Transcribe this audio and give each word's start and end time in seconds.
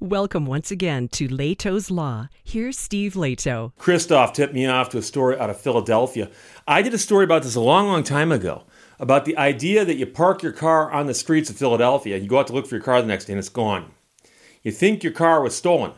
Welcome 0.00 0.46
once 0.46 0.70
again 0.70 1.08
to 1.08 1.26
Lehto's 1.26 1.90
Law. 1.90 2.28
Here's 2.44 2.78
Steve 2.78 3.14
Lehto. 3.14 3.72
Christoph 3.78 4.32
tipped 4.32 4.54
me 4.54 4.64
off 4.64 4.90
to 4.90 4.98
a 4.98 5.02
story 5.02 5.36
out 5.36 5.50
of 5.50 5.60
Philadelphia. 5.60 6.30
I 6.68 6.82
did 6.82 6.94
a 6.94 6.98
story 6.98 7.24
about 7.24 7.42
this 7.42 7.56
a 7.56 7.60
long, 7.60 7.88
long 7.88 8.04
time 8.04 8.30
ago 8.30 8.62
about 9.00 9.24
the 9.24 9.36
idea 9.36 9.84
that 9.84 9.96
you 9.96 10.06
park 10.06 10.40
your 10.40 10.52
car 10.52 10.88
on 10.92 11.06
the 11.06 11.14
streets 11.14 11.50
of 11.50 11.56
Philadelphia, 11.56 12.16
you 12.16 12.28
go 12.28 12.38
out 12.38 12.46
to 12.46 12.52
look 12.52 12.68
for 12.68 12.76
your 12.76 12.84
car 12.84 13.02
the 13.02 13.08
next 13.08 13.24
day 13.24 13.32
and 13.32 13.40
it's 13.40 13.48
gone. 13.48 13.90
You 14.62 14.70
think 14.70 15.02
your 15.02 15.12
car 15.12 15.42
was 15.42 15.56
stolen, 15.56 15.90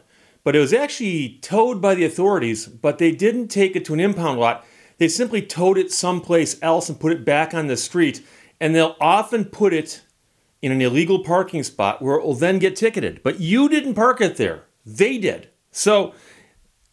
but 0.45 0.57
it 0.57 0.61
was 0.61 0.73
actually 0.73 1.39
towed 1.43 1.83
by 1.83 1.95
the 1.95 2.07
authorities, 2.07 2.69
but 2.69 2.97
they 2.97 3.13
didn't 3.13 3.49
take 3.49 3.77
it 3.77 3.85
to 3.85 3.93
an 3.93 4.01
impound 4.01 4.41
lot. 4.41 4.65
They 4.97 5.09
simply 5.09 5.43
towed 5.43 5.77
it 5.77 5.93
someplace 5.93 6.57
else 6.63 6.89
and 6.89 6.99
put 6.99 7.13
it 7.13 7.27
back 7.27 7.53
on 7.53 7.67
the 7.67 7.77
street, 7.77 8.25
and 8.59 8.75
they'll 8.75 8.97
often 8.99 9.45
put 9.45 9.75
it 9.75 10.01
in 10.63 10.73
an 10.73 10.81
illegal 10.81 11.25
parking 11.25 11.63
spot 11.63 12.03
where 12.03 12.17
it 12.17 12.25
will 12.25 12.35
then 12.35 12.59
get 12.59 12.77
ticketed. 12.77 13.23
But 13.23 13.41
you 13.41 13.69
didn't 13.69 13.95
park 13.95 14.21
it 14.21 14.37
there. 14.37 14.65
They 14.85 15.19
did. 15.19 15.49
So 15.71 16.15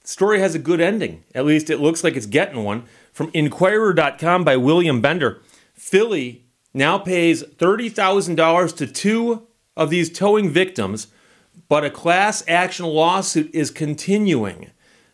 story 0.03 0.39
has 0.39 0.55
a 0.55 0.59
good 0.59 0.79
ending. 0.79 1.23
At 1.35 1.45
least 1.45 1.69
it 1.69 1.79
looks 1.79 2.03
like 2.03 2.15
it's 2.15 2.25
getting 2.25 2.63
one. 2.63 2.83
From 3.11 3.31
Inquirer.com 3.33 4.43
by 4.43 4.57
William 4.57 5.01
Bender. 5.01 5.41
Philly 5.73 6.45
now 6.73 6.97
pays 6.97 7.43
$30,000 7.43 8.77
to 8.77 8.87
two 8.87 9.47
of 9.75 9.89
these 9.89 10.11
towing 10.11 10.49
victims, 10.49 11.07
but 11.67 11.83
a 11.83 11.89
class 11.89 12.43
action 12.47 12.85
lawsuit 12.85 13.49
is 13.53 13.71
continuing. 13.71 14.71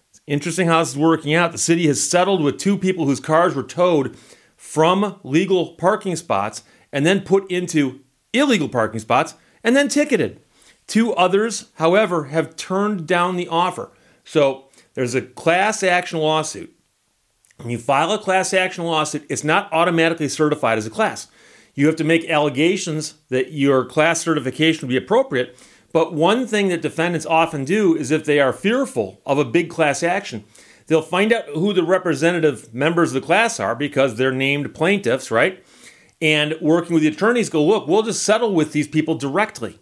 It's 0.09 0.21
interesting 0.27 0.67
how 0.67 0.79
this 0.79 0.89
is 0.89 0.97
working 0.97 1.33
out. 1.33 1.51
The 1.51 1.57
city 1.57 1.87
has 1.87 2.07
settled 2.07 2.43
with 2.43 2.57
two 2.57 2.77
people 2.77 3.05
whose 3.05 3.19
cars 3.19 3.55
were 3.55 3.63
towed 3.63 4.17
from 4.55 5.19
legal 5.23 5.73
parking 5.75 6.15
spots 6.15 6.63
and 6.91 7.05
then 7.05 7.21
put 7.21 7.49
into 7.49 8.01
illegal 8.33 8.69
parking 8.69 8.99
spots 8.99 9.35
and 9.63 9.75
then 9.75 9.87
ticketed. 9.87 10.41
Two 10.87 11.13
others, 11.13 11.69
however, 11.75 12.25
have 12.25 12.55
turned 12.55 13.07
down 13.07 13.37
the 13.37 13.47
offer. 13.47 13.91
So 14.25 14.65
there's 14.93 15.15
a 15.15 15.21
class 15.21 15.83
action 15.83 16.19
lawsuit. 16.19 16.75
When 17.57 17.69
you 17.69 17.77
file 17.77 18.11
a 18.11 18.19
class 18.19 18.53
action 18.53 18.83
lawsuit, 18.83 19.25
it's 19.29 19.43
not 19.43 19.71
automatically 19.71 20.27
certified 20.27 20.77
as 20.77 20.85
a 20.85 20.89
class. 20.89 21.27
You 21.75 21.87
have 21.87 21.95
to 21.97 22.03
make 22.03 22.29
allegations 22.29 23.15
that 23.29 23.53
your 23.53 23.85
class 23.85 24.21
certification 24.21 24.87
would 24.87 24.91
be 24.91 24.97
appropriate. 24.97 25.57
But 25.91 26.13
one 26.13 26.47
thing 26.47 26.69
that 26.69 26.81
defendants 26.81 27.25
often 27.25 27.65
do 27.65 27.95
is 27.95 28.11
if 28.11 28.25
they 28.25 28.39
are 28.39 28.53
fearful 28.53 29.21
of 29.25 29.37
a 29.37 29.45
big 29.45 29.69
class 29.69 30.03
action, 30.03 30.43
they'll 30.87 31.01
find 31.01 31.31
out 31.31 31.45
who 31.49 31.71
the 31.73 31.83
representative 31.83 32.73
members 32.73 33.09
of 33.09 33.21
the 33.21 33.25
class 33.25 33.59
are 33.59 33.75
because 33.75 34.15
they're 34.15 34.31
named 34.31 34.73
plaintiffs, 34.73 35.31
right? 35.31 35.63
And 36.23 36.55
working 36.61 36.93
with 36.93 37.03
the 37.03 37.09
attorneys 37.09 37.49
go, 37.49 37.61
look, 37.63 37.85
we'll 37.85 38.01
just 38.01 38.23
settle 38.23 38.53
with 38.53 38.71
these 38.71 38.87
people 38.87 39.15
directly. 39.15 39.77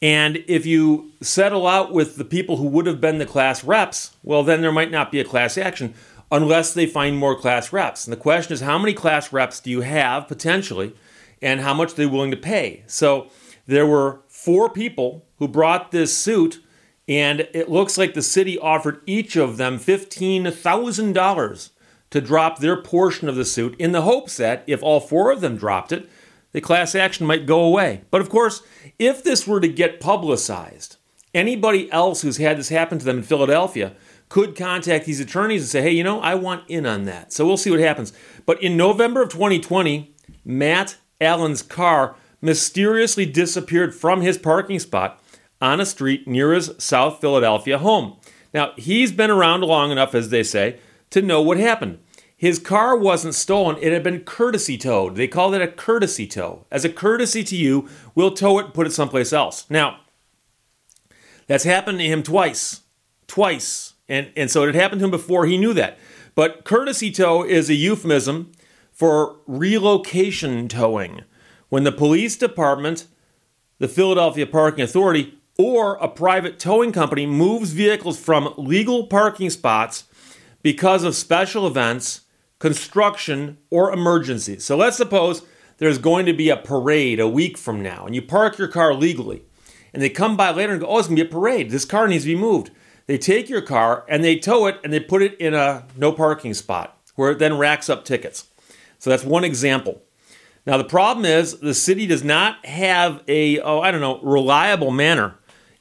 And 0.00 0.44
if 0.46 0.64
you 0.64 1.10
settle 1.20 1.66
out 1.66 1.92
with 1.92 2.14
the 2.14 2.24
people 2.24 2.58
who 2.58 2.68
would 2.68 2.86
have 2.86 3.00
been 3.00 3.18
the 3.18 3.26
class 3.26 3.64
reps, 3.64 4.14
well, 4.22 4.44
then 4.44 4.60
there 4.60 4.70
might 4.70 4.92
not 4.92 5.10
be 5.10 5.18
a 5.18 5.24
class 5.24 5.58
action 5.58 5.92
unless 6.30 6.72
they 6.72 6.86
find 6.86 7.18
more 7.18 7.36
class 7.36 7.72
reps. 7.72 8.06
And 8.06 8.12
the 8.12 8.20
question 8.20 8.52
is, 8.52 8.60
how 8.60 8.78
many 8.78 8.94
class 8.94 9.32
reps 9.32 9.58
do 9.58 9.68
you 9.68 9.80
have 9.80 10.28
potentially, 10.28 10.94
and 11.42 11.60
how 11.60 11.74
much 11.74 11.92
are 11.92 11.96
they 11.96 12.06
willing 12.06 12.30
to 12.30 12.36
pay? 12.36 12.84
So 12.86 13.30
there 13.66 13.86
were 13.86 14.20
four 14.28 14.70
people 14.70 15.26
who 15.38 15.48
brought 15.48 15.90
this 15.90 16.16
suit, 16.16 16.62
and 17.08 17.48
it 17.52 17.68
looks 17.68 17.98
like 17.98 18.14
the 18.14 18.22
city 18.22 18.56
offered 18.56 19.00
each 19.06 19.34
of 19.34 19.56
them 19.56 19.80
$15,000 19.80 21.70
to 22.14 22.20
drop 22.20 22.60
their 22.60 22.80
portion 22.80 23.28
of 23.28 23.34
the 23.34 23.44
suit 23.44 23.74
in 23.76 23.90
the 23.90 24.02
hopes 24.02 24.36
that 24.36 24.62
if 24.68 24.84
all 24.84 25.00
four 25.00 25.32
of 25.32 25.40
them 25.40 25.56
dropped 25.56 25.90
it, 25.90 26.08
the 26.52 26.60
class 26.60 26.94
action 26.94 27.26
might 27.26 27.44
go 27.44 27.64
away. 27.64 28.02
But 28.12 28.20
of 28.20 28.30
course, 28.30 28.62
if 29.00 29.24
this 29.24 29.48
were 29.48 29.58
to 29.58 29.66
get 29.66 29.98
publicized, 29.98 30.96
anybody 31.34 31.90
else 31.90 32.22
who's 32.22 32.36
had 32.36 32.56
this 32.56 32.68
happen 32.68 33.00
to 33.00 33.04
them 33.04 33.16
in 33.16 33.22
Philadelphia 33.24 33.96
could 34.28 34.54
contact 34.54 35.06
these 35.06 35.18
attorneys 35.18 35.62
and 35.62 35.68
say, 35.68 35.82
hey, 35.82 35.90
you 35.90 36.04
know, 36.04 36.20
I 36.20 36.36
want 36.36 36.70
in 36.70 36.86
on 36.86 37.02
that. 37.06 37.32
So 37.32 37.44
we'll 37.44 37.56
see 37.56 37.72
what 37.72 37.80
happens. 37.80 38.12
But 38.46 38.62
in 38.62 38.76
November 38.76 39.20
of 39.20 39.30
2020, 39.30 40.14
Matt 40.44 40.94
Allen's 41.20 41.62
car 41.62 42.14
mysteriously 42.40 43.26
disappeared 43.26 43.92
from 43.92 44.20
his 44.20 44.38
parking 44.38 44.78
spot 44.78 45.20
on 45.60 45.80
a 45.80 45.84
street 45.84 46.28
near 46.28 46.52
his 46.52 46.70
South 46.78 47.20
Philadelphia 47.20 47.78
home. 47.78 48.18
Now, 48.52 48.70
he's 48.76 49.10
been 49.10 49.32
around 49.32 49.62
long 49.62 49.90
enough, 49.90 50.14
as 50.14 50.30
they 50.30 50.44
say, 50.44 50.78
to 51.10 51.22
know 51.22 51.40
what 51.42 51.58
happened. 51.58 51.98
His 52.36 52.58
car 52.58 52.96
wasn't 52.96 53.34
stolen, 53.34 53.76
it 53.80 53.92
had 53.92 54.02
been 54.02 54.20
courtesy 54.20 54.76
towed. 54.76 55.16
They 55.16 55.28
called 55.28 55.54
it 55.54 55.62
a 55.62 55.68
courtesy 55.68 56.26
tow. 56.26 56.66
As 56.70 56.84
a 56.84 56.88
courtesy 56.88 57.44
to 57.44 57.56
you, 57.56 57.88
we'll 58.14 58.32
tow 58.32 58.58
it 58.58 58.66
and 58.66 58.74
put 58.74 58.86
it 58.86 58.92
someplace 58.92 59.32
else. 59.32 59.64
Now, 59.70 60.00
that's 61.46 61.64
happened 61.64 61.98
to 61.98 62.04
him 62.04 62.22
twice. 62.22 62.82
Twice. 63.26 63.94
And, 64.08 64.30
and 64.36 64.50
so 64.50 64.62
it 64.62 64.66
had 64.66 64.74
happened 64.74 65.00
to 65.00 65.04
him 65.06 65.10
before 65.10 65.46
he 65.46 65.56
knew 65.56 65.72
that. 65.74 65.98
But 66.34 66.64
courtesy 66.64 67.10
tow 67.10 67.44
is 67.44 67.70
a 67.70 67.74
euphemism 67.74 68.52
for 68.90 69.36
relocation 69.46 70.68
towing. 70.68 71.22
When 71.68 71.84
the 71.84 71.92
police 71.92 72.36
department, 72.36 73.06
the 73.78 73.88
Philadelphia 73.88 74.46
Parking 74.46 74.84
Authority, 74.84 75.38
or 75.56 75.94
a 75.96 76.08
private 76.08 76.58
towing 76.58 76.92
company 76.92 77.26
moves 77.26 77.72
vehicles 77.72 78.18
from 78.18 78.52
legal 78.56 79.06
parking 79.06 79.50
spots 79.50 80.04
because 80.62 81.04
of 81.04 81.14
special 81.14 81.66
events 81.66 82.22
construction, 82.64 83.58
or 83.68 83.92
emergency. 83.92 84.58
So 84.58 84.74
let's 84.74 84.96
suppose 84.96 85.42
there's 85.76 85.98
going 85.98 86.24
to 86.24 86.32
be 86.32 86.48
a 86.48 86.56
parade 86.56 87.20
a 87.20 87.28
week 87.28 87.58
from 87.58 87.82
now, 87.82 88.06
and 88.06 88.14
you 88.14 88.22
park 88.22 88.56
your 88.56 88.68
car 88.68 88.94
legally, 88.94 89.42
and 89.92 90.02
they 90.02 90.08
come 90.08 90.34
by 90.34 90.50
later 90.50 90.72
and 90.72 90.80
go, 90.80 90.86
Oh, 90.86 90.98
it's 90.98 91.06
going 91.06 91.18
to 91.18 91.24
be 91.24 91.28
a 91.28 91.30
parade. 91.30 91.68
This 91.68 91.84
car 91.84 92.08
needs 92.08 92.24
to 92.24 92.28
be 92.28 92.40
moved. 92.40 92.70
They 93.06 93.18
take 93.18 93.50
your 93.50 93.60
car 93.60 94.06
and 94.08 94.24
they 94.24 94.38
tow 94.38 94.64
it 94.64 94.80
and 94.82 94.90
they 94.94 94.98
put 94.98 95.20
it 95.20 95.38
in 95.38 95.52
a 95.52 95.84
no 95.94 96.10
parking 96.10 96.54
spot 96.54 96.98
where 97.16 97.32
it 97.32 97.38
then 97.38 97.58
racks 97.58 97.90
up 97.90 98.06
tickets. 98.06 98.46
So 98.98 99.10
that's 99.10 99.24
one 99.24 99.44
example. 99.44 100.00
Now, 100.64 100.78
the 100.78 100.84
problem 100.84 101.26
is 101.26 101.58
the 101.58 101.74
city 101.74 102.06
does 102.06 102.24
not 102.24 102.64
have 102.64 103.22
a, 103.28 103.60
oh, 103.60 103.80
I 103.80 103.90
don't 103.90 104.00
know, 104.00 104.22
reliable 104.22 104.90
manner 104.90 105.34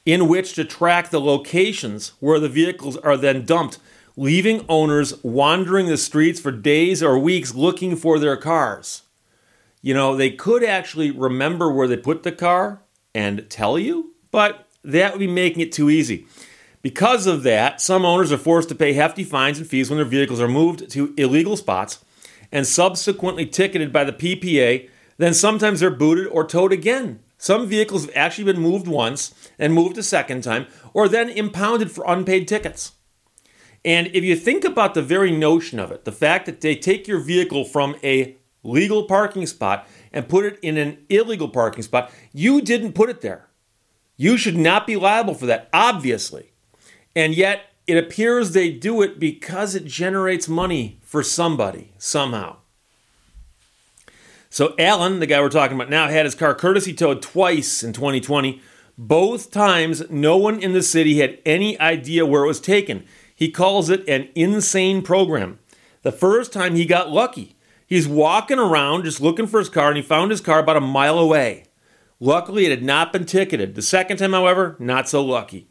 in 0.05 0.27
which 0.27 0.51
to 0.55 0.65
track 0.65 1.11
the 1.11 1.21
locations 1.21 2.09
where 2.19 2.41
the 2.41 2.49
vehicles 2.49 2.97
are 2.97 3.15
then 3.15 3.45
dumped 3.45 3.79
leaving 4.15 4.65
owners 4.69 5.21
wandering 5.23 5.87
the 5.87 5.97
streets 5.97 6.39
for 6.39 6.51
days 6.51 7.01
or 7.01 7.17
weeks 7.17 7.55
looking 7.55 7.95
for 7.95 8.19
their 8.19 8.37
cars. 8.37 9.03
You 9.81 9.93
know, 9.93 10.15
they 10.15 10.29
could 10.29 10.63
actually 10.63 11.11
remember 11.11 11.71
where 11.71 11.87
they 11.87 11.97
put 11.97 12.23
the 12.23 12.31
car 12.31 12.81
and 13.13 13.49
tell 13.49 13.77
you, 13.77 14.13
but 14.31 14.67
that 14.83 15.11
would 15.11 15.19
be 15.19 15.27
making 15.27 15.61
it 15.61 15.71
too 15.71 15.89
easy. 15.89 16.25
Because 16.81 17.27
of 17.27 17.43
that, 17.43 17.81
some 17.81 18.05
owners 18.05 18.31
are 18.31 18.37
forced 18.37 18.69
to 18.69 18.75
pay 18.75 18.93
hefty 18.93 19.23
fines 19.23 19.57
and 19.57 19.67
fees 19.67 19.89
when 19.89 19.97
their 19.97 20.05
vehicles 20.05 20.41
are 20.41 20.47
moved 20.47 20.89
to 20.91 21.13
illegal 21.17 21.55
spots 21.57 22.03
and 22.51 22.67
subsequently 22.67 23.45
ticketed 23.45 23.91
by 23.91 24.03
the 24.03 24.13
PPA. 24.13 24.89
Then 25.17 25.33
sometimes 25.33 25.79
they're 25.79 25.89
booted 25.89 26.27
or 26.27 26.45
towed 26.45 26.73
again. 26.73 27.19
Some 27.37 27.67
vehicles 27.67 28.05
have 28.05 28.15
actually 28.15 28.51
been 28.51 28.61
moved 28.61 28.87
once 28.87 29.33
and 29.57 29.73
moved 29.73 29.97
a 29.97 30.03
second 30.03 30.43
time, 30.43 30.67
or 30.93 31.07
then 31.07 31.29
impounded 31.29 31.91
for 31.91 32.05
unpaid 32.07 32.47
tickets. 32.47 32.93
And 33.85 34.07
if 34.13 34.23
you 34.23 34.35
think 34.35 34.63
about 34.63 34.93
the 34.93 35.01
very 35.01 35.31
notion 35.31 35.79
of 35.79 35.91
it, 35.91 36.05
the 36.05 36.11
fact 36.11 36.45
that 36.45 36.61
they 36.61 36.75
take 36.75 37.07
your 37.07 37.19
vehicle 37.19 37.65
from 37.65 37.95
a 38.03 38.37
legal 38.63 39.03
parking 39.03 39.45
spot 39.45 39.87
and 40.11 40.29
put 40.29 40.45
it 40.45 40.57
in 40.61 40.77
an 40.77 41.05
illegal 41.09 41.49
parking 41.49 41.83
spot, 41.83 42.11
you 42.31 42.61
didn't 42.61 42.93
put 42.93 43.09
it 43.09 43.21
there. 43.21 43.47
You 44.15 44.37
should 44.37 44.57
not 44.57 44.87
be 44.87 44.95
liable 44.95 45.33
for 45.33 45.45
that, 45.47 45.69
obviously. 45.73 46.53
And 47.15 47.35
yet, 47.35 47.73
it 47.85 47.97
appears 47.97 48.51
they 48.51 48.71
do 48.71 49.01
it 49.01 49.19
because 49.19 49.75
it 49.75 49.85
generates 49.85 50.47
money 50.47 50.99
for 51.01 51.21
somebody, 51.21 51.91
somehow. 51.97 52.57
So, 54.49 54.75
Allen, 54.77 55.19
the 55.19 55.25
guy 55.25 55.41
we're 55.41 55.49
talking 55.49 55.75
about 55.75 55.89
now, 55.89 56.07
had 56.07 56.25
his 56.25 56.35
car 56.35 56.55
courtesy 56.55 56.93
towed 56.93 57.21
twice 57.21 57.83
in 57.83 57.91
2020. 57.91 58.61
Both 58.97 59.51
times, 59.51 60.09
no 60.11 60.37
one 60.37 60.59
in 60.59 60.73
the 60.73 60.83
city 60.83 61.17
had 61.17 61.39
any 61.45 61.77
idea 61.79 62.25
where 62.25 62.43
it 62.43 62.47
was 62.47 62.61
taken. 62.61 63.05
He 63.35 63.49
calls 63.49 63.89
it 63.89 64.07
an 64.07 64.29
insane 64.35 65.01
program. 65.01 65.59
The 66.01 66.11
first 66.11 66.53
time 66.53 66.75
he 66.75 66.85
got 66.85 67.11
lucky. 67.11 67.55
He's 67.87 68.07
walking 68.07 68.59
around 68.59 69.03
just 69.03 69.21
looking 69.21 69.47
for 69.47 69.59
his 69.59 69.69
car 69.69 69.89
and 69.89 69.97
he 69.97 70.03
found 70.03 70.31
his 70.31 70.41
car 70.41 70.59
about 70.59 70.77
a 70.77 70.81
mile 70.81 71.19
away. 71.19 71.65
Luckily, 72.19 72.65
it 72.65 72.71
had 72.71 72.83
not 72.83 73.11
been 73.11 73.25
ticketed. 73.25 73.75
The 73.75 73.81
second 73.81 74.17
time, 74.17 74.33
however, 74.33 74.75
not 74.79 75.09
so 75.09 75.23
lucky. 75.23 75.67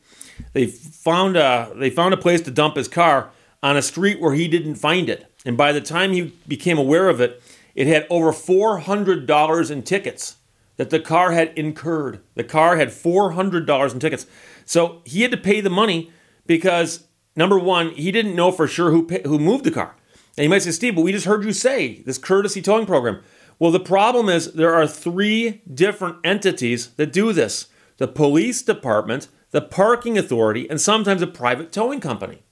They 0.52 0.66
found 0.66 1.36
a, 1.36 1.72
they 1.74 1.90
found 1.90 2.14
a 2.14 2.18
place 2.18 2.40
to 2.42 2.50
dump 2.50 2.76
his 2.76 2.88
car 2.88 3.30
on 3.62 3.76
a 3.76 3.82
street 3.82 4.20
where 4.20 4.34
he 4.34 4.48
didn't 4.48 4.74
find 4.74 5.08
it. 5.08 5.32
And 5.44 5.56
by 5.56 5.72
the 5.72 5.80
time 5.80 6.12
he 6.12 6.34
became 6.46 6.78
aware 6.78 7.08
of 7.08 7.20
it, 7.20 7.42
it 7.74 7.86
had 7.86 8.06
over 8.10 8.32
$400 8.32 9.70
in 9.70 9.82
tickets 9.82 10.36
that 10.76 10.90
the 10.90 11.00
car 11.00 11.32
had 11.32 11.56
incurred. 11.56 12.20
The 12.34 12.44
car 12.44 12.76
had 12.76 12.88
$400 12.88 13.92
in 13.92 13.98
tickets. 13.98 14.26
So 14.64 15.00
he 15.04 15.22
had 15.22 15.30
to 15.30 15.36
pay 15.36 15.60
the 15.60 15.70
money 15.70 16.10
because 16.46 17.06
Number 17.34 17.58
one, 17.58 17.90
he 17.90 18.12
didn't 18.12 18.36
know 18.36 18.52
for 18.52 18.66
sure 18.66 18.90
who 18.90 19.06
who 19.24 19.38
moved 19.38 19.64
the 19.64 19.70
car. 19.70 19.94
And 20.36 20.44
you 20.44 20.50
might 20.50 20.62
say, 20.62 20.70
Steve, 20.70 20.94
but 20.94 21.02
we 21.02 21.12
just 21.12 21.26
heard 21.26 21.44
you 21.44 21.52
say 21.52 22.02
this 22.06 22.18
courtesy 22.18 22.62
towing 22.62 22.86
program. 22.86 23.22
Well, 23.58 23.70
the 23.70 23.80
problem 23.80 24.28
is 24.28 24.52
there 24.54 24.74
are 24.74 24.86
three 24.86 25.62
different 25.72 26.16
entities 26.24 26.88
that 26.94 27.12
do 27.12 27.32
this 27.32 27.68
the 27.98 28.08
police 28.08 28.62
department, 28.62 29.28
the 29.50 29.60
parking 29.60 30.18
authority, 30.18 30.68
and 30.68 30.80
sometimes 30.80 31.22
a 31.22 31.26
private 31.26 31.72
towing 31.72 32.00
company. 32.00 32.42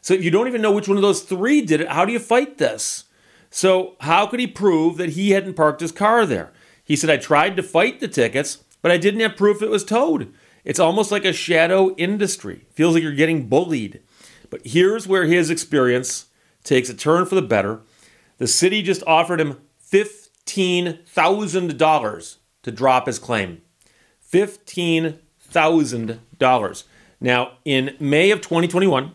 So 0.00 0.14
you 0.14 0.30
don't 0.30 0.46
even 0.46 0.62
know 0.62 0.72
which 0.72 0.88
one 0.88 0.96
of 0.96 1.02
those 1.02 1.22
three 1.22 1.60
did 1.62 1.80
it. 1.80 1.88
How 1.88 2.04
do 2.04 2.12
you 2.12 2.20
fight 2.20 2.58
this? 2.58 3.04
So, 3.50 3.96
how 4.00 4.26
could 4.26 4.40
he 4.40 4.46
prove 4.46 4.96
that 4.96 5.10
he 5.10 5.30
hadn't 5.30 5.54
parked 5.54 5.80
his 5.80 5.92
car 5.92 6.26
there? 6.26 6.52
He 6.84 6.96
said, 6.96 7.10
I 7.10 7.16
tried 7.16 7.56
to 7.56 7.62
fight 7.62 8.00
the 8.00 8.08
tickets, 8.08 8.64
but 8.82 8.92
I 8.92 8.96
didn't 8.96 9.20
have 9.20 9.36
proof 9.36 9.62
it 9.62 9.70
was 9.70 9.84
towed. 9.84 10.32
It's 10.64 10.80
almost 10.80 11.10
like 11.10 11.24
a 11.24 11.32
shadow 11.32 11.94
industry. 11.96 12.66
Feels 12.72 12.94
like 12.94 13.02
you're 13.02 13.12
getting 13.12 13.48
bullied. 13.48 14.00
But 14.50 14.60
here's 14.64 15.08
where 15.08 15.26
his 15.26 15.50
experience 15.50 16.26
takes 16.64 16.88
a 16.88 16.94
turn 16.94 17.26
for 17.26 17.34
the 17.34 17.42
better. 17.42 17.82
The 18.38 18.46
city 18.46 18.80
just 18.82 19.02
offered 19.06 19.40
him 19.40 19.60
$15,000 19.90 22.36
to 22.62 22.70
drop 22.70 23.06
his 23.06 23.18
claim. 23.18 23.62
$15,000. 24.30 26.84
Now, 27.20 27.52
in 27.64 27.96
May 27.98 28.30
of 28.30 28.40
2021, 28.40 29.12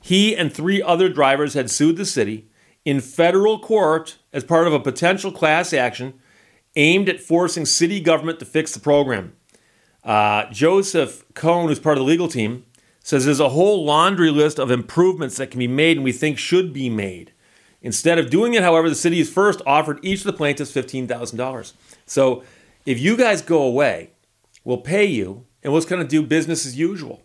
he 0.00 0.36
and 0.36 0.52
three 0.52 0.82
other 0.82 1.08
drivers 1.08 1.54
had 1.54 1.70
sued 1.70 1.96
the 1.96 2.04
city 2.04 2.50
in 2.84 3.00
federal 3.00 3.58
court 3.58 4.18
as 4.32 4.44
part 4.44 4.66
of 4.66 4.72
a 4.72 4.80
potential 4.80 5.30
class 5.30 5.72
action 5.72 6.14
aimed 6.76 7.08
at 7.08 7.20
forcing 7.20 7.66
city 7.66 8.00
government 8.00 8.38
to 8.38 8.44
fix 8.44 8.72
the 8.72 8.80
program. 8.80 9.32
Uh, 10.04 10.44
Joseph 10.50 11.24
Cohn, 11.34 11.68
who's 11.68 11.78
part 11.78 11.98
of 11.98 12.04
the 12.04 12.08
legal 12.08 12.28
team, 12.28 12.64
says 13.08 13.24
there's 13.24 13.40
a 13.40 13.48
whole 13.48 13.86
laundry 13.86 14.30
list 14.30 14.58
of 14.58 14.70
improvements 14.70 15.38
that 15.38 15.50
can 15.50 15.58
be 15.58 15.66
made 15.66 15.96
and 15.96 16.04
we 16.04 16.12
think 16.12 16.36
should 16.36 16.74
be 16.74 16.90
made. 16.90 17.32
Instead 17.80 18.18
of 18.18 18.28
doing 18.28 18.52
it, 18.52 18.62
however, 18.62 18.86
the 18.86 18.94
city 18.94 19.16
has 19.16 19.30
first 19.30 19.62
offered 19.64 19.98
each 20.02 20.18
of 20.18 20.26
the 20.26 20.32
plaintiffs 20.34 20.72
$15,000. 20.72 21.72
So 22.04 22.42
if 22.84 23.00
you 23.00 23.16
guys 23.16 23.40
go 23.40 23.62
away, 23.62 24.10
we'll 24.62 24.82
pay 24.82 25.06
you 25.06 25.46
and 25.62 25.72
we'll 25.72 25.80
just 25.80 25.88
kind 25.88 26.02
of 26.02 26.08
do 26.08 26.22
business 26.22 26.66
as 26.66 26.78
usual. 26.78 27.22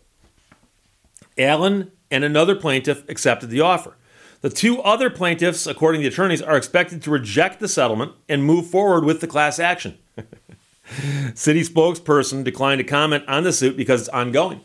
Allen 1.36 1.92
and 2.10 2.24
another 2.24 2.56
plaintiff 2.56 3.06
accepted 3.10 3.50
the 3.50 3.60
offer. 3.60 3.94
The 4.40 4.48
two 4.48 4.80
other 4.80 5.10
plaintiffs, 5.10 5.66
according 5.66 6.00
to 6.00 6.08
the 6.08 6.14
attorneys, 6.14 6.40
are 6.40 6.56
expected 6.56 7.02
to 7.02 7.10
reject 7.10 7.60
the 7.60 7.68
settlement 7.68 8.12
and 8.26 8.42
move 8.42 8.68
forward 8.68 9.04
with 9.04 9.20
the 9.20 9.26
class 9.26 9.58
action. 9.58 9.98
City 11.34 11.60
spokesperson 11.60 12.42
declined 12.42 12.78
to 12.78 12.84
comment 12.84 13.24
on 13.28 13.44
the 13.44 13.52
suit 13.52 13.76
because 13.76 14.00
it's 14.00 14.08
ongoing. 14.08 14.62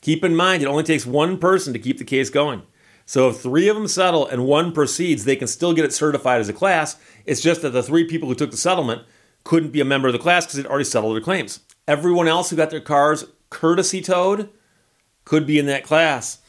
Keep 0.00 0.24
in 0.24 0.36
mind, 0.36 0.62
it 0.62 0.66
only 0.66 0.84
takes 0.84 1.06
one 1.06 1.38
person 1.38 1.72
to 1.72 1.78
keep 1.78 1.98
the 1.98 2.04
case 2.04 2.30
going. 2.30 2.62
So 3.04 3.30
if 3.30 3.40
three 3.40 3.68
of 3.68 3.76
them 3.76 3.88
settle 3.88 4.26
and 4.26 4.44
one 4.44 4.72
proceeds, 4.72 5.24
they 5.24 5.36
can 5.36 5.48
still 5.48 5.72
get 5.72 5.84
it 5.84 5.94
certified 5.94 6.40
as 6.40 6.48
a 6.48 6.52
class. 6.52 6.96
It's 7.24 7.40
just 7.40 7.62
that 7.62 7.70
the 7.70 7.82
three 7.82 8.04
people 8.04 8.28
who 8.28 8.34
took 8.34 8.50
the 8.50 8.56
settlement 8.56 9.02
couldn't 9.44 9.72
be 9.72 9.80
a 9.80 9.84
member 9.84 10.08
of 10.08 10.12
the 10.12 10.18
class 10.18 10.44
because 10.44 10.56
they'd 10.56 10.68
already 10.68 10.84
settled 10.84 11.14
their 11.14 11.22
claims. 11.22 11.60
Everyone 11.86 12.28
else 12.28 12.50
who 12.50 12.56
got 12.56 12.70
their 12.70 12.80
cars 12.80 13.24
courtesy 13.48 14.02
towed 14.02 14.50
could 15.24 15.46
be 15.46 15.58
in 15.58 15.66
that 15.66 15.84
class. 15.84 16.40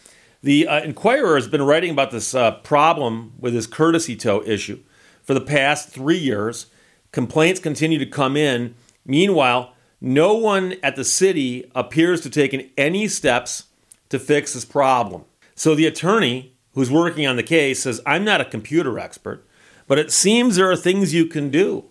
The 0.42 0.68
uh, 0.68 0.82
Inquirer 0.82 1.36
has 1.36 1.48
been 1.48 1.62
writing 1.62 1.92
about 1.92 2.12
this 2.12 2.36
uh, 2.36 2.52
problem 2.52 3.34
with 3.40 3.54
this 3.54 3.68
courtesy 3.68 4.16
tow 4.16 4.44
issue 4.46 4.80
for 5.22 5.34
the 5.34 5.42
past 5.42 5.90
three 5.90 6.18
years. 6.18 6.68
Complaints 7.12 7.60
continue 7.60 8.00
to 8.00 8.06
come 8.06 8.36
in. 8.36 8.76
Meanwhile, 9.06 9.74
no 10.02 10.34
one 10.34 10.76
at 10.82 10.96
the 10.96 11.04
city 11.04 11.70
appears 11.76 12.22
to 12.22 12.26
have 12.26 12.34
taken 12.34 12.70
any 12.78 13.08
steps 13.08 13.66
to 14.10 14.20
fix 14.20 14.54
this 14.54 14.66
problem. 14.66 15.26
So 15.56 15.76
the 15.76 15.86
attorney 15.86 16.54
who's 16.74 16.92
working 16.92 17.28
on 17.28 17.36
the 17.36 17.44
case 17.44 17.84
says, 17.84 18.02
I'm 18.06 18.24
not 18.24 18.42
a 18.42 18.46
computer 18.46 18.98
expert, 18.98 19.46
but 19.88 20.00
it 20.00 20.12
seems 20.12 20.56
there 20.56 20.72
are 20.72 20.78
things 20.78 21.14
you 21.14 21.26
can 21.26 21.50
do. 21.50 21.86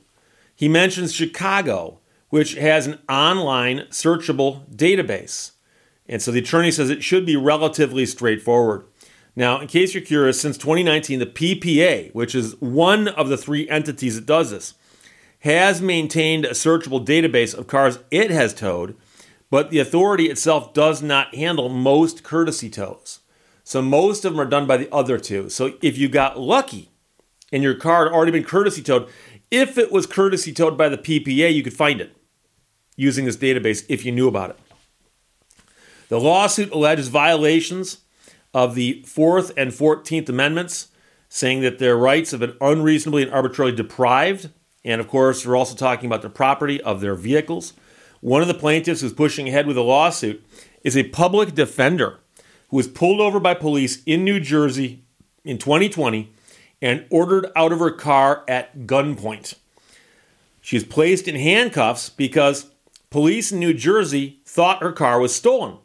He 0.55 0.69
mentions 0.69 1.14
Chicago, 1.14 1.99
which 2.31 2.55
has 2.55 2.87
an 2.87 2.99
online 3.08 3.81
searchable 3.90 4.66
database. 4.75 5.52
And 6.08 6.22
so 6.22 6.31
the 6.31 6.40
attorney 6.40 6.70
says 6.70 6.90
it 6.90 7.04
should 7.04 7.26
be 7.26 7.37
relatively 7.37 8.06
straightforward. 8.06 8.84
Now, 9.37 9.61
in 9.61 9.69
case 9.69 9.94
you're 9.94 10.02
curious, 10.02 10.40
since 10.40 10.56
2019, 10.58 11.19
the 11.20 11.26
PPA, 11.26 12.12
which 12.14 12.34
is 12.34 12.61
one 12.61 13.06
of 13.06 13.28
the 13.28 13.37
three 13.37 13.69
entities 13.69 14.16
that 14.16 14.26
does 14.26 14.50
this, 14.50 14.75
has 15.40 15.81
maintained 15.81 16.44
a 16.44 16.50
searchable 16.50 17.05
database 17.05 17.56
of 17.56 17.67
cars 17.67 17.99
it 18.11 18.31
has 18.31 18.52
towed, 18.52 18.96
but 19.50 19.70
the 19.70 19.79
authority 19.79 20.26
itself 20.26 20.75
does 20.75 21.02
not 21.02 21.35
handle 21.35 21.69
most 21.69 22.23
courtesy 22.23 22.69
tows. 22.69 23.20
So 23.64 23.82
most 23.82 24.25
of 24.25 24.32
them 24.32 24.40
are 24.40 24.49
done 24.49 24.67
by 24.67 24.79
the 24.79 24.93
other 24.93 25.19
two. 25.19 25.49
So 25.49 25.75
if 25.82 25.99
you 25.99 26.08
got 26.08 26.40
lucky 26.40 26.90
and 27.52 27.62
your 27.62 27.75
car 27.75 28.05
had 28.05 28.12
already 28.12 28.32
been 28.32 28.44
courtesy 28.44 28.82
towed, 28.82 29.08
if 29.50 29.79
it 29.79 29.93
was 29.93 30.06
courtesy 30.06 30.52
towed 30.52 30.76
by 30.76 30.88
the 30.88 30.99
PPA, 30.99 31.52
you 31.55 31.62
could 31.62 31.75
find 31.75 32.00
it 32.00 32.17
using 32.96 33.25
this 33.25 33.37
database 33.37 33.85
if 33.88 34.05
you 34.05 34.12
knew 34.12 34.29
about 34.29 34.50
it. 34.50 34.58
The 36.08 36.20
lawsuit 36.20 36.73
alleges 36.73 37.08
violations 37.08 37.99
of 38.55 38.75
the 38.75 39.02
Fourth 39.06 39.52
and 39.56 39.73
Fourteenth 39.73 40.29
Amendments, 40.29 40.88
saying 41.29 41.61
that 41.61 41.79
their 41.79 41.96
rights 41.96 42.31
have 42.31 42.40
been 42.40 42.56
unreasonably 42.61 43.23
and 43.23 43.32
arbitrarily 43.32 43.76
deprived. 43.76 44.50
And 44.84 45.00
of 45.00 45.08
course, 45.08 45.44
we're 45.44 45.56
also 45.56 45.75
talking 45.75 46.06
about 46.06 46.22
the 46.22 46.30
property 46.30 46.80
of 46.80 47.00
their 47.00 47.14
vehicles. 47.14 47.72
One 48.20 48.42
of 48.42 48.48
the 48.48 48.54
plaintiffs 48.54 49.00
who's 49.00 49.12
pushing 49.12 49.48
ahead 49.48 49.66
with 49.66 49.76
a 49.76 49.82
lawsuit 49.82 50.44
is 50.82 50.96
a 50.96 51.04
public 51.04 51.54
defender 51.54 52.19
who 52.69 52.76
was 52.76 52.88
pulled 52.88 53.20
over 53.20 53.40
by 53.40 53.54
police 53.54 54.02
in 54.04 54.25
New 54.25 54.40
Jersey 54.40 55.04
in 55.44 55.58
2020 55.58 56.32
and 56.80 57.06
ordered 57.10 57.50
out 57.56 57.72
of 57.72 57.80
her 57.80 57.90
car 57.90 58.44
at 58.46 58.86
gunpoint. 58.86 59.54
She 60.60 60.76
was 60.76 60.84
placed 60.84 61.26
in 61.26 61.36
handcuffs 61.36 62.10
because 62.10 62.70
police 63.10 63.50
in 63.52 63.58
New 63.58 63.75
Jersey 63.75 64.40
thought 64.44 64.82
her 64.82 64.92
car 64.92 65.19
was 65.19 65.34
stolen. 65.34 65.78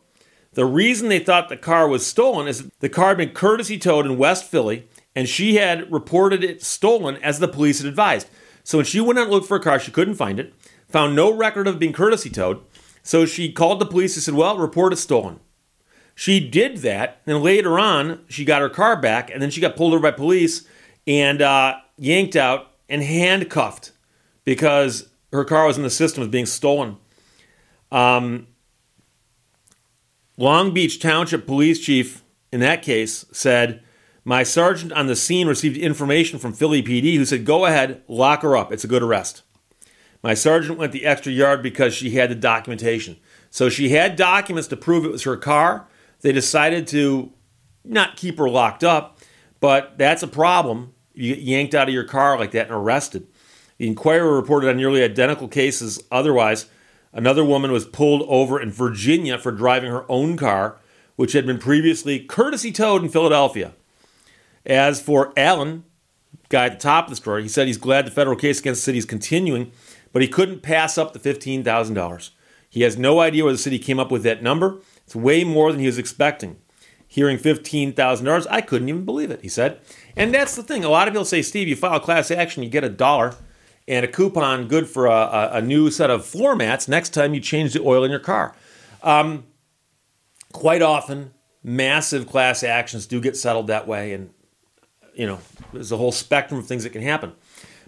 The 0.54 0.66
reason 0.66 1.10
they 1.10 1.20
thought 1.20 1.50
the 1.50 1.58
car 1.58 1.88
was 1.88 2.06
stolen 2.06 2.48
is 2.48 2.70
the 2.80 2.90
car 2.90 3.10
had 3.10 3.18
been 3.18 3.30
courtesy 3.30 3.78
towed 3.80 4.06
in 4.06 4.18
West 4.18 4.46
Philly, 4.46 4.88
and 5.16 5.28
she 5.28 5.56
had 5.56 5.92
reported 5.92 6.44
it 6.44 6.64
stolen 6.64 7.16
as 7.18 7.40
the 7.40 7.48
police 7.48 7.80
had 7.80 7.88
advised. 7.88 8.28
So 8.64 8.78
when 8.78 8.86
she 8.86 9.00
went 9.00 9.20
out 9.20 9.24
and 9.24 9.32
looked 9.32 9.48
for 9.48 9.58
a 9.58 9.62
car, 9.62 9.80
she 9.80 9.92
couldn't 9.92 10.16
find 10.16 10.40
it, 10.40 10.54
found 10.88 11.16
no 11.16 11.34
record 11.34 11.68
of 11.68 11.80
being 11.80 11.94
courtesy 11.94 12.30
towed. 12.30 12.62
So 13.04 13.26
she 13.26 13.52
called 13.52 13.80
the 13.80 13.86
police 13.86 14.16
and 14.16 14.24
said, 14.24 14.34
Well, 14.34 14.58
report 14.58 14.94
it 14.94 14.98
stolen. 14.98 15.40
She 16.16 16.40
did 16.40 16.78
that, 16.78 17.22
and 17.26 17.42
later 17.42 17.80
on, 17.80 18.24
she 18.30 18.46
got 18.46 18.62
her 18.62 18.70
car 18.70 18.96
back, 18.96 19.32
and 19.32 19.42
then 19.42 19.50
she 19.50 19.60
got 19.60 19.76
pulled 19.76 19.94
over 19.94 20.02
by 20.04 20.12
police 20.12 20.68
and 21.08 21.42
uh, 21.42 21.78
yanked 21.98 22.36
out 22.36 22.72
and 22.88 23.02
handcuffed 23.02 23.92
because 24.46 25.10
her 25.32 25.44
car 25.44 25.66
was 25.66 25.78
in 25.78 25.84
the 25.84 25.90
system 25.90 26.22
was 26.22 26.30
being 26.30 26.46
stolen. 26.46 26.98
Um, 27.92 28.48
Long 30.38 30.74
Beach 30.74 31.00
Township 31.00 31.48
Police 31.48 31.80
Chief, 31.80 32.24
in 32.52 32.60
that 32.60 32.84
case, 32.84 33.26
said, 33.32 33.84
My 34.26 34.44
sergeant 34.44 34.94
on 34.94 35.08
the 35.08 35.16
scene 35.16 35.48
received 35.48 35.78
information 35.78 36.40
from 36.40 36.54
Philly 36.54 36.82
PD 36.82 37.16
who 37.16 37.26
said, 37.26 37.46
Go 37.46 37.66
ahead, 37.66 38.02
lock 38.08 38.42
her 38.42 38.56
up. 38.56 38.72
It's 38.72 38.84
a 38.84 38.88
good 38.88 39.04
arrest. 39.04 39.44
My 40.22 40.34
sergeant 40.34 40.78
went 40.78 40.94
the 40.94 41.06
extra 41.06 41.32
yard 41.32 41.62
because 41.62 41.94
she 41.94 42.12
had 42.12 42.30
the 42.30 42.36
documentation. 42.36 43.18
So 43.50 43.70
she 43.70 43.90
had 43.90 44.16
documents 44.16 44.70
to 44.70 44.78
prove 44.78 45.04
it 45.04 45.12
was 45.12 45.24
her 45.24 45.36
car. 45.36 45.88
They 46.22 46.32
decided 46.32 46.88
to 46.88 47.34
not 47.84 48.16
keep 48.16 48.38
her 48.38 48.50
locked 48.50 48.84
up, 48.84 49.20
but 49.60 49.98
that's 49.98 50.24
a 50.24 50.28
problem. 50.28 50.94
You 51.14 51.36
get 51.36 51.44
yanked 51.44 51.76
out 51.76 51.90
of 51.90 51.94
your 51.94 52.06
car 52.06 52.40
like 52.40 52.52
that 52.52 52.68
and 52.68 52.76
arrested. 52.76 53.28
The 53.78 53.88
Inquirer 53.88 54.34
reported 54.34 54.70
on 54.70 54.78
nearly 54.78 55.04
identical 55.04 55.50
cases 55.50 56.02
otherwise 56.10 56.68
Another 57.14 57.46
woman 57.46 57.72
was 57.72 57.86
pulled 57.86 58.24
over 58.24 58.60
in 58.60 58.72
Virginia 58.72 59.38
for 59.38 59.52
driving 59.52 59.92
her 59.92 60.04
own 60.10 60.36
car, 60.36 60.78
which 61.16 61.34
had 61.34 61.46
been 61.46 61.60
previously 61.60 62.20
courtesy 62.20 62.72
towed 62.72 63.04
in 63.04 63.10
Philadelphia. 63.10 63.74
As 64.66 65.02
for 65.02 65.34
Allen, 65.36 65.84
guy 66.50 66.66
at 66.66 66.74
the 66.74 66.80
top 66.80 67.06
of 67.06 67.10
the 67.10 67.16
story, 67.16 67.44
he 67.44 67.50
said 67.50 67.68
he's 67.68 67.78
glad 67.78 68.06
the 68.06 68.12
federal 68.12 68.36
case 68.36 68.60
against 68.60 68.82
the 68.82 68.86
city 68.86 68.98
is 68.98 69.06
continuing, 69.06 69.72
but 70.12 70.22
he 70.22 70.28
couldn't 70.28 70.62
pass 70.62 70.98
up 70.98 71.14
the 71.14 71.20
$15,000. 71.20 72.30
He 72.70 72.82
has 72.82 72.98
no 72.98 73.20
idea 73.20 73.44
where 73.44 73.54
the 73.54 73.60
city 73.60 73.78
came 73.78 74.00
up 74.00 74.12
with 74.12 74.24
that 74.24 74.42
number. 74.42 74.80
It's 75.06 75.16
way 75.16 75.44
more 75.44 75.72
than 75.72 75.80
he 75.80 75.86
was 75.86 75.98
expecting. 75.98 76.58
Hearing 77.08 77.38
$15,000, 77.38 78.48
I 78.50 78.62
couldn't 78.62 78.90
even 78.90 79.06
believe 79.06 79.30
it, 79.30 79.42
he 79.42 79.50
said. 79.50 79.80
And 80.16 80.34
that's 80.34 80.56
the 80.56 80.64
thing. 80.64 80.84
A 80.84 80.90
lot 80.90 81.08
of 81.08 81.14
people 81.14 81.26
say, 81.26 81.44
Steve, 81.44 81.68
you 81.68 81.76
file 81.76 81.98
a 81.98 82.00
class 82.00 82.32
action, 82.32 82.64
you 82.64 82.70
get 82.70 82.84
a 82.84 82.90
dollar 82.90 83.36
and 83.88 84.06
a 84.06 84.08
coupon 84.08 84.68
good 84.68 84.88
for 84.88 85.08
a, 85.08 85.50
a, 85.54 85.62
new 85.62 85.92
set 85.92 86.10
of 86.10 86.26
floor 86.26 86.56
mats 86.56 86.88
next 86.88 87.10
time 87.10 87.34
you 87.34 87.42
change 87.42 87.74
the 87.74 87.82
oil 87.82 88.04
in 88.04 88.12
your 88.12 88.20
car. 88.20 88.56
Um, 89.02 89.46
quite 90.54 90.82
often, 90.82 91.34
massive 91.64 92.28
class 92.28 92.64
actions 92.64 93.06
do 93.06 93.20
get 93.20 93.36
settled 93.36 93.68
that 93.68 93.88
way, 93.88 94.14
and 94.14 94.30
you 95.16 95.26
know 95.26 95.40
there's 95.72 95.92
a 95.92 95.98
whole 95.98 96.12
spectrum 96.12 96.60
of 96.60 96.68
things 96.68 96.84
that 96.84 96.92
can 96.92 97.02
happen. 97.02 97.34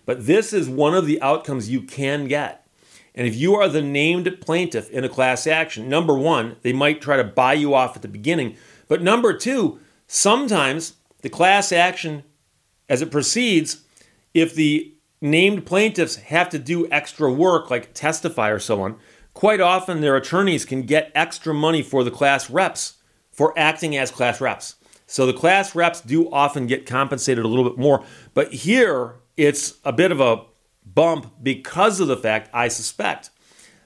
But 0.05 0.25
this 0.25 0.53
is 0.53 0.69
one 0.69 0.93
of 0.93 1.07
the 1.07 1.21
outcomes 1.21 1.69
you 1.69 1.81
can 1.81 2.27
get. 2.27 2.67
And 3.15 3.25
if 3.25 3.35
you 3.35 3.55
are 3.55 3.69
the 3.69 3.81
named 3.81 4.37
plaintiff 4.41 4.89
in 4.91 5.03
a 5.03 5.09
class 5.09 5.47
action, 5.47 5.89
number 5.89 6.13
one, 6.15 6.57
they 6.61 6.73
might 6.73 7.01
try 7.01 7.17
to 7.17 7.23
buy 7.23 7.53
you 7.53 7.73
off 7.73 7.95
at 7.95 8.01
the 8.01 8.07
beginning. 8.07 8.57
But 8.87 9.01
number 9.01 9.33
two, 9.33 9.79
sometimes 10.05 10.95
the 11.21 11.29
class 11.29 11.71
action, 11.71 12.23
as 12.89 13.01
it 13.01 13.11
proceeds, 13.11 13.81
if 14.33 14.53
the 14.53 14.93
named 15.21 15.65
plaintiffs 15.65 16.17
have 16.17 16.49
to 16.49 16.59
do 16.59 16.87
extra 16.91 17.31
work, 17.31 17.71
like 17.71 17.93
testify 17.93 18.49
or 18.49 18.59
so 18.59 18.81
on, 18.81 18.97
quite 19.33 19.61
often 19.61 20.01
their 20.01 20.17
attorneys 20.17 20.65
can 20.65 20.83
get 20.83 21.11
extra 21.15 21.53
money 21.53 21.81
for 21.81 22.03
the 22.03 22.11
class 22.11 22.49
reps 22.49 22.95
for 23.31 23.57
acting 23.57 23.95
as 23.95 24.11
class 24.11 24.39
reps. 24.41 24.75
So 25.07 25.25
the 25.25 25.33
class 25.33 25.75
reps 25.75 26.01
do 26.01 26.31
often 26.31 26.67
get 26.67 26.85
compensated 26.85 27.45
a 27.45 27.47
little 27.47 27.67
bit 27.69 27.77
more. 27.77 28.03
But 28.33 28.53
here, 28.53 29.15
it's 29.37 29.75
a 29.83 29.93
bit 29.93 30.11
of 30.11 30.19
a 30.19 30.43
bump 30.85 31.33
because 31.43 31.99
of 31.99 32.07
the 32.07 32.17
fact, 32.17 32.49
I 32.53 32.67
suspect, 32.67 33.29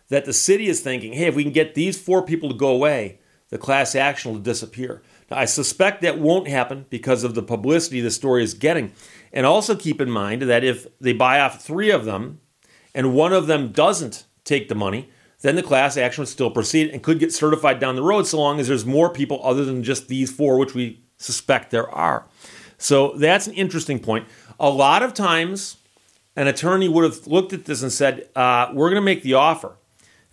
that 0.09 0.25
the 0.25 0.33
city 0.33 0.67
is 0.67 0.81
thinking, 0.81 1.13
hey, 1.13 1.27
if 1.27 1.35
we 1.35 1.43
can 1.43 1.53
get 1.53 1.75
these 1.75 1.99
four 1.99 2.23
people 2.23 2.49
to 2.49 2.55
go 2.55 2.69
away, 2.69 3.19
the 3.49 3.57
class 3.57 3.95
action 3.95 4.31
will 4.31 4.39
disappear. 4.39 5.01
Now, 5.29 5.37
I 5.37 5.45
suspect 5.45 6.01
that 6.01 6.19
won't 6.19 6.47
happen 6.47 6.85
because 6.89 7.23
of 7.23 7.35
the 7.35 7.43
publicity 7.43 8.01
the 8.01 8.11
story 8.11 8.43
is 8.43 8.53
getting. 8.53 8.93
And 9.33 9.45
also 9.45 9.75
keep 9.75 10.01
in 10.01 10.09
mind 10.09 10.43
that 10.43 10.63
if 10.63 10.87
they 10.99 11.13
buy 11.13 11.39
off 11.39 11.61
three 11.61 11.89
of 11.91 12.05
them 12.05 12.39
and 12.93 13.13
one 13.13 13.33
of 13.33 13.47
them 13.47 13.71
doesn't 13.71 14.25
take 14.43 14.69
the 14.69 14.75
money, 14.75 15.09
then 15.41 15.55
the 15.55 15.63
class 15.63 15.97
action 15.97 16.21
would 16.21 16.27
still 16.27 16.51
proceed 16.51 16.89
and 16.89 17.03
could 17.03 17.19
get 17.19 17.33
certified 17.33 17.79
down 17.79 17.95
the 17.95 18.03
road 18.03 18.27
so 18.27 18.39
long 18.39 18.59
as 18.59 18.67
there's 18.67 18.85
more 18.85 19.09
people 19.09 19.39
other 19.43 19.63
than 19.63 19.83
just 19.83 20.07
these 20.07 20.31
four, 20.31 20.57
which 20.57 20.73
we 20.73 21.01
suspect 21.19 21.69
there 21.69 21.89
are. 21.89 22.25
So 22.79 23.13
that's 23.17 23.45
an 23.45 23.53
interesting 23.53 23.99
point. 23.99 24.27
A 24.59 24.69
lot 24.69 25.03
of 25.03 25.13
times, 25.13 25.77
an 26.35 26.47
attorney 26.47 26.87
would 26.87 27.03
have 27.03 27.27
looked 27.27 27.53
at 27.53 27.65
this 27.65 27.83
and 27.83 27.91
said, 27.91 28.29
uh, 28.35 28.71
We're 28.73 28.89
going 28.89 29.01
to 29.01 29.05
make 29.05 29.21
the 29.21 29.35
offer 29.35 29.75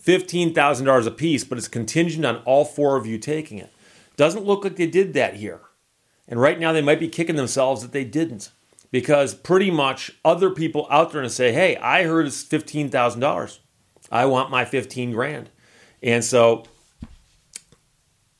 $15,000 0.02 1.06
a 1.06 1.10
piece, 1.10 1.44
but 1.44 1.58
it's 1.58 1.68
contingent 1.68 2.24
on 2.24 2.36
all 2.44 2.64
four 2.64 2.96
of 2.96 3.06
you 3.06 3.18
taking 3.18 3.58
it. 3.58 3.72
Doesn't 4.16 4.44
look 4.44 4.64
like 4.64 4.76
they 4.76 4.86
did 4.86 5.12
that 5.14 5.34
here. 5.34 5.60
And 6.28 6.40
right 6.40 6.58
now, 6.58 6.72
they 6.72 6.82
might 6.82 7.00
be 7.00 7.08
kicking 7.08 7.36
themselves 7.36 7.82
that 7.82 7.92
they 7.92 8.04
didn't 8.04 8.50
because 8.90 9.34
pretty 9.34 9.70
much 9.70 10.12
other 10.24 10.50
people 10.50 10.86
out 10.90 11.12
there 11.12 11.22
and 11.22 11.30
say, 11.30 11.52
Hey, 11.52 11.76
I 11.76 12.04
heard 12.04 12.26
it's 12.26 12.44
$15,000. 12.44 13.58
I 14.10 14.26
want 14.26 14.50
my 14.50 14.64
15 14.64 15.12
grand. 15.12 15.50
And 16.02 16.24
so 16.24 16.64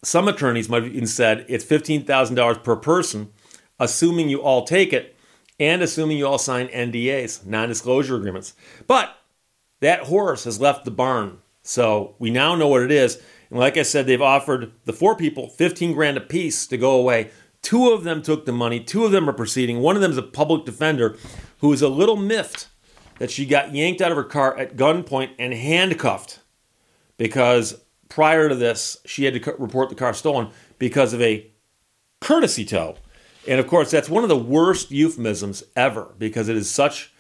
some 0.07 0.29
attorneys 0.29 0.69
might 0.69 0.85
have 0.85 0.95
even 0.95 1.09
said 1.09 1.45
it's 1.49 1.65
$15,000 1.65 2.63
per 2.63 2.77
person, 2.77 3.33
assuming 3.81 4.29
you 4.29 4.41
all 4.41 4.65
take 4.65 4.93
it 4.93 5.17
and 5.59 5.83
assuming 5.83 6.17
you 6.17 6.29
all 6.29 6.39
sign 6.39 6.69
NDAs, 6.69 7.45
non 7.45 7.69
disclosure 7.69 8.15
agreements. 8.15 8.55
But 8.87 9.17
that 9.81 10.05
horse 10.05 10.45
has 10.45 10.61
left 10.61 10.85
the 10.85 10.93
barn. 10.93 11.39
So 11.63 12.15
we 12.21 12.31
now 12.31 12.55
know 12.55 12.69
what 12.69 12.83
it 12.83 12.93
is. 12.93 13.21
And 13.51 13.59
like 13.59 13.77
I 13.77 13.83
said, 13.83 14.07
they've 14.07 14.23
offered 14.23 14.71
the 14.85 14.93
four 14.93 15.17
people 15.17 15.49
15 15.49 15.93
grand 15.93 16.17
a 16.17 16.21
piece 16.21 16.69
to 16.69 16.77
go 16.77 16.93
away. 16.93 17.31
Two 17.61 17.91
of 17.91 18.05
them 18.05 18.23
took 18.23 18.47
the 18.47 18.53
money, 18.53 18.79
two 18.79 19.05
of 19.05 19.11
them 19.11 19.29
are 19.29 19.33
proceeding. 19.33 19.81
One 19.81 19.97
of 19.97 20.03
them 20.03 20.13
is 20.13 20.19
a 20.19 20.23
public 20.23 20.65
defender 20.65 21.17
who 21.59 21.73
is 21.73 21.83
a 21.83 21.89
little 21.89 22.17
miffed 22.17 22.69
that 23.19 23.33
she 23.33 23.45
got 23.45 23.75
yanked 23.75 24.01
out 24.01 24.13
of 24.13 24.17
her 24.17 24.23
car 24.23 24.57
at 24.57 24.77
gunpoint 24.77 25.31
and 25.37 25.53
handcuffed 25.53 26.39
because 27.17 27.81
prior 28.09 28.49
to 28.49 28.55
this, 28.55 28.99
she 29.05 29.25
had 29.25 29.43
to 29.43 29.55
report 29.59 29.89
the 29.89 29.95
car 29.95 30.15
stolen 30.15 30.49
because 30.79 31.13
of 31.13 31.21
a 31.21 31.51
courtesy 32.21 32.65
tow. 32.65 32.97
And 33.47 33.61
of 33.61 33.67
course, 33.67 33.91
that's 33.91 34.09
one 34.09 34.23
of 34.23 34.29
the 34.29 34.37
worst 34.37 34.91
euphemisms 34.91 35.63
ever 35.77 36.15
because 36.19 36.49
it 36.49 36.57
is 36.57 36.69
such 36.69 37.13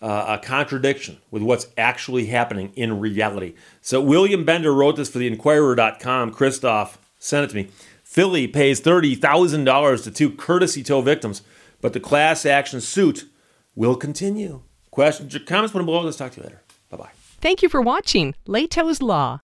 uh, 0.00 0.38
a 0.38 0.44
contradiction 0.44 1.18
with 1.30 1.42
what's 1.42 1.66
actually 1.76 2.26
happening 2.26 2.72
in 2.76 3.00
reality. 3.00 3.54
So, 3.80 4.00
William 4.00 4.44
Bender 4.44 4.72
wrote 4.72 4.96
this 4.96 5.10
for 5.10 5.18
the 5.18 5.26
Inquirer.com. 5.26 6.32
Christoph 6.32 6.98
sent 7.18 7.44
it 7.44 7.48
to 7.50 7.56
me. 7.56 7.70
Philly 8.04 8.46
pays 8.46 8.80
$30,000 8.80 10.04
to 10.04 10.10
two 10.10 10.30
courtesy 10.30 10.82
tow 10.82 11.00
victims, 11.00 11.42
but 11.80 11.92
the 11.92 12.00
class 12.00 12.46
action 12.46 12.80
suit 12.80 13.28
will 13.74 13.96
continue. 13.96 14.62
Questions 14.90 15.34
or 15.34 15.40
comments, 15.40 15.72
put 15.72 15.80
them 15.80 15.86
below. 15.86 16.02
Let's 16.02 16.16
talk 16.16 16.32
to 16.32 16.40
you 16.40 16.44
later. 16.44 16.62
Bye 16.88 16.96
bye. 16.96 17.10
Thank 17.40 17.62
you 17.62 17.68
for 17.68 17.80
watching 17.80 18.34
Lehto's 18.46 19.02
Law. 19.02 19.40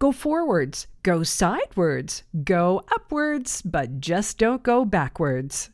Go 0.00 0.12
forwards, 0.12 0.86
go 1.02 1.22
sidewards, 1.22 2.22
go 2.42 2.82
upwards, 2.90 3.60
but 3.60 4.00
just 4.00 4.38
don't 4.38 4.62
go 4.62 4.86
backwards. 4.86 5.68